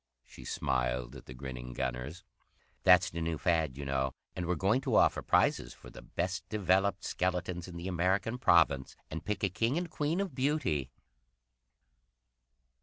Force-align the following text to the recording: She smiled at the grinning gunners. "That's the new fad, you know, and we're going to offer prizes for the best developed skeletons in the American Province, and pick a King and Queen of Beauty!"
She 0.25 0.45
smiled 0.45 1.15
at 1.15 1.27
the 1.27 1.33
grinning 1.35 1.73
gunners. 1.73 2.23
"That's 2.81 3.11
the 3.11 3.21
new 3.21 3.37
fad, 3.37 3.77
you 3.77 3.85
know, 3.85 4.15
and 4.35 4.47
we're 4.47 4.55
going 4.55 4.81
to 4.81 4.95
offer 4.95 5.21
prizes 5.21 5.75
for 5.75 5.91
the 5.91 6.01
best 6.01 6.43
developed 6.49 7.03
skeletons 7.03 7.67
in 7.67 7.77
the 7.77 7.87
American 7.87 8.39
Province, 8.39 8.95
and 9.11 9.23
pick 9.23 9.43
a 9.43 9.49
King 9.49 9.77
and 9.77 9.91
Queen 9.91 10.19
of 10.19 10.33
Beauty!" 10.33 10.89